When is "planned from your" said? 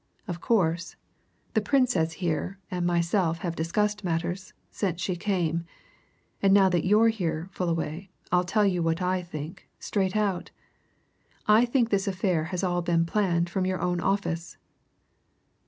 13.05-13.79